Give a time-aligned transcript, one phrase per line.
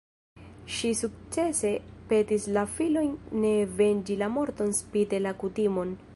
[0.75, 1.73] Ŝi sukcese
[2.13, 3.13] petis la filojn
[3.45, 3.53] ne
[3.83, 5.95] venĝi la morton spite la kutimon.